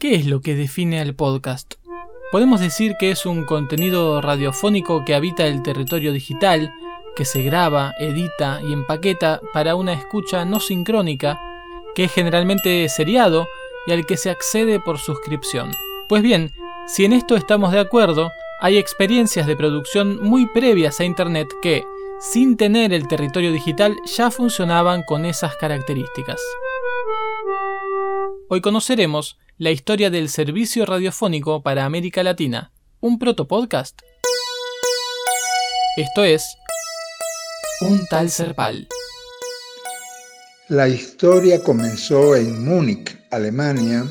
[0.00, 1.74] ¿Qué es lo que define al podcast?
[2.32, 6.72] Podemos decir que es un contenido radiofónico que habita el territorio digital,
[7.14, 11.38] que se graba, edita y empaqueta para una escucha no sincrónica,
[11.94, 13.46] que es generalmente seriado
[13.86, 15.70] y al que se accede por suscripción.
[16.08, 16.50] Pues bien,
[16.86, 18.32] si en esto estamos de acuerdo,
[18.62, 21.84] hay experiencias de producción muy previas a Internet que,
[22.20, 26.40] sin tener el territorio digital, ya funcionaban con esas características.
[28.48, 34.00] Hoy conoceremos la historia del servicio radiofónico para América Latina, un protopodcast.
[35.98, 36.42] Esto es
[37.82, 38.88] Un tal Serpal.
[40.68, 44.06] La historia comenzó en Múnich, Alemania,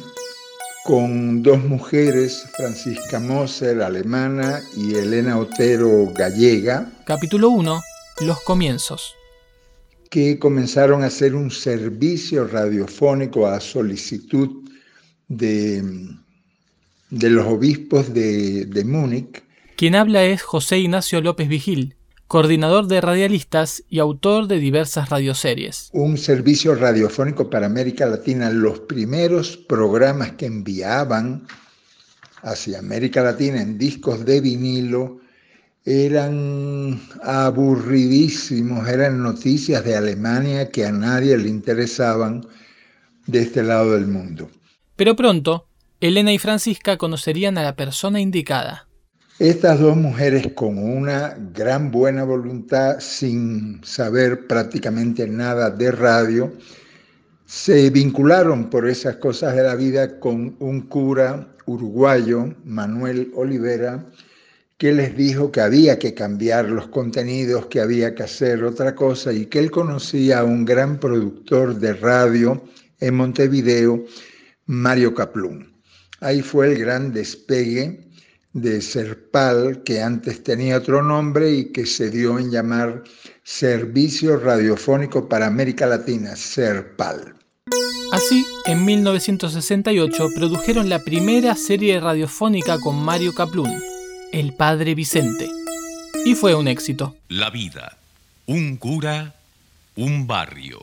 [0.84, 6.91] con dos mujeres, Francisca Moser, alemana, y Elena Otero, gallega.
[7.05, 7.81] Capítulo 1.
[8.21, 9.16] Los comienzos.
[10.12, 14.69] Que comenzaron a hacer un servicio radiofónico a solicitud
[15.30, 15.82] de,
[17.10, 19.44] de los obispos de, de Múnich.
[19.77, 21.96] Quien habla es José Ignacio López Vigil,
[22.27, 25.90] coordinador de radialistas y autor de diversas radioseries.
[25.94, 28.49] Un servicio radiofónico para América Latina.
[28.49, 31.48] Los primeros programas que enviaban
[32.41, 35.20] hacia América Latina en discos de vinilo
[35.86, 42.46] eran aburridísimos, eran noticias de Alemania que a nadie le interesaban
[43.26, 44.49] de este lado del mundo.
[45.00, 45.66] Pero pronto,
[46.02, 48.90] Elena y Francisca conocerían a la persona indicada.
[49.40, 56.52] Estas dos mujeres con una gran buena voluntad, sin saber prácticamente nada de radio,
[57.46, 64.06] se vincularon por esas cosas de la vida con un cura uruguayo, Manuel Olivera,
[64.78, 69.31] que les dijo que había que cambiar los contenidos, que había que hacer otra cosa
[69.31, 72.62] y que él conocía a un gran productor de radio
[73.00, 74.03] en Montevideo,
[74.69, 75.73] Mario Caplún.
[76.19, 78.07] Ahí fue el gran despegue
[78.53, 83.03] de Serpal, que antes tenía otro nombre y que se dio en llamar
[83.44, 87.35] Servicio Radiofónico para América Latina, Serpal.
[88.12, 93.74] Así, en 1968 produjeron la primera serie radiofónica con Mario Caplún,
[94.31, 95.50] El Padre Vicente.
[96.25, 97.16] Y fue un éxito.
[97.28, 97.97] La vida,
[98.46, 99.34] un cura,
[99.96, 100.79] un barrio.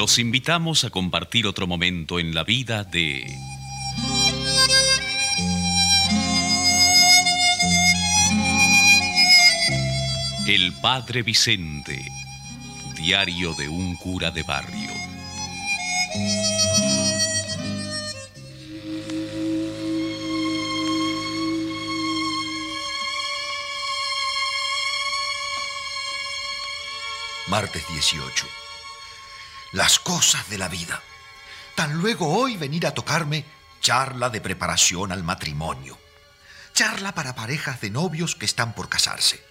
[0.00, 3.38] Los invitamos a compartir otro momento en la vida de...
[10.46, 12.02] El Padre Vicente,
[12.96, 14.90] diario de un cura de barrio.
[27.48, 28.69] Martes 18
[29.72, 31.02] las cosas de la vida.
[31.74, 33.44] Tan luego hoy venir a tocarme
[33.80, 35.98] charla de preparación al matrimonio.
[36.74, 39.42] Charla para parejas de novios que están por casarse.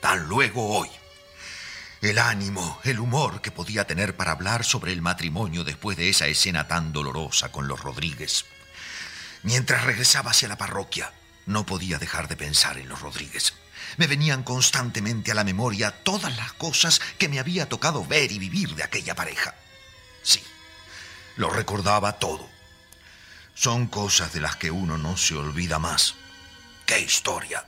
[0.00, 0.90] Tan luego hoy.
[2.00, 6.26] El ánimo, el humor que podía tener para hablar sobre el matrimonio después de esa
[6.26, 8.44] escena tan dolorosa con los Rodríguez.
[9.42, 11.12] Mientras regresaba hacia la parroquia,
[11.46, 13.54] no podía dejar de pensar en los Rodríguez.
[13.96, 18.38] Me venían constantemente a la memoria todas las cosas que me había tocado ver y
[18.38, 19.54] vivir de aquella pareja.
[20.22, 20.40] Sí,
[21.36, 22.48] lo recordaba todo.
[23.54, 26.14] Son cosas de las que uno no se olvida más.
[26.86, 27.64] ¡Qué historia!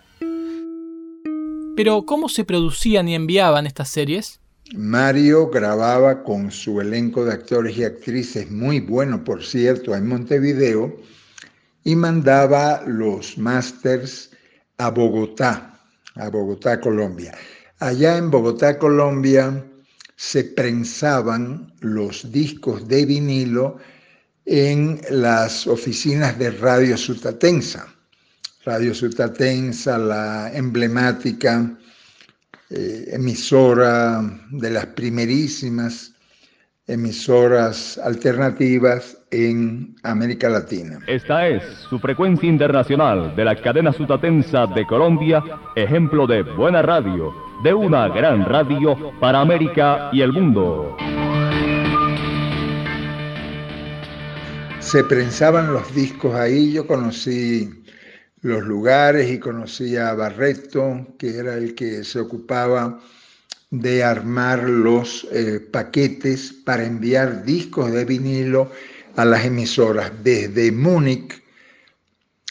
[1.76, 4.40] Pero, ¿cómo se producían y enviaban estas series?
[4.74, 10.96] Mario grababa con su elenco de actores y actrices, muy bueno por cierto, en Montevideo,
[11.84, 14.30] y mandaba los másters
[14.78, 15.75] a Bogotá,
[16.16, 17.32] a Bogotá, Colombia.
[17.78, 19.64] Allá en Bogotá, Colombia,
[20.16, 23.76] se prensaban los discos de vinilo
[24.46, 27.86] en las oficinas de Radio Sutatensa.
[28.64, 31.78] Radio Sutatensa, la emblemática
[32.70, 36.15] eh, emisora de las primerísimas
[36.88, 41.00] emisoras alternativas en América Latina.
[41.08, 45.42] Esta es su frecuencia internacional de la cadena sutatensa de Colombia,
[45.74, 47.34] ejemplo de buena radio,
[47.64, 50.96] de una gran radio para América y el mundo.
[54.78, 57.68] Se prensaban los discos ahí, yo conocí
[58.42, 63.00] los lugares y conocí a Barreto, que era el que se ocupaba
[63.80, 68.70] de armar los eh, paquetes para enviar discos de vinilo
[69.16, 70.12] a las emisoras.
[70.22, 71.42] Desde Múnich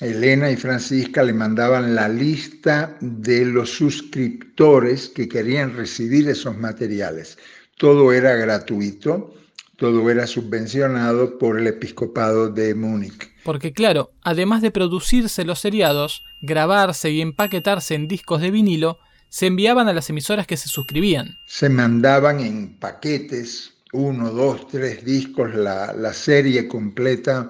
[0.01, 7.37] Elena y Francisca le mandaban la lista de los suscriptores que querían recibir esos materiales.
[7.77, 9.33] Todo era gratuito,
[9.77, 13.31] todo era subvencionado por el episcopado de Múnich.
[13.45, 18.99] Porque claro, además de producirse los seriados, grabarse y empaquetarse en discos de vinilo,
[19.29, 21.35] se enviaban a las emisoras que se suscribían.
[21.47, 27.49] Se mandaban en paquetes, uno, dos, tres discos, la, la serie completa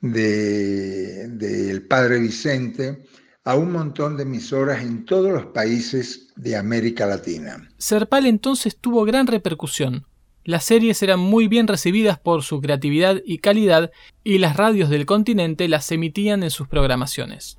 [0.00, 3.04] del de, Padre Vicente
[3.44, 7.70] a un montón de emisoras en todos los países de América Latina.
[7.78, 10.04] Serpal entonces tuvo gran repercusión.
[10.44, 13.90] Las series eran muy bien recibidas por su creatividad y calidad
[14.24, 17.58] y las radios del continente las emitían en sus programaciones.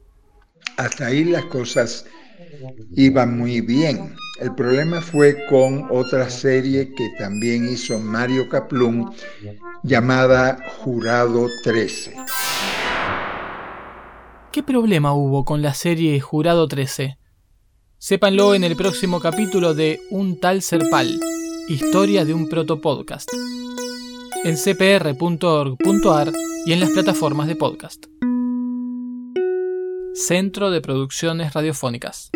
[0.78, 2.06] Hasta ahí las cosas
[2.96, 4.16] iban muy bien.
[4.40, 9.12] El problema fue con otra serie que también hizo Mario Caplún
[9.84, 12.16] llamada Jurado 13.
[14.52, 17.18] ¿Qué problema hubo con la serie Jurado 13?
[18.00, 21.20] Sépanlo en el próximo capítulo de Un tal Serpal,
[21.68, 23.30] historia de un protopodcast,
[24.44, 26.32] en cpr.org.ar
[26.66, 28.06] y en las plataformas de podcast.
[30.18, 32.32] Centro de Producciones Radiofónicas.